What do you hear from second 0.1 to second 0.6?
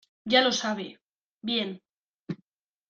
ya lo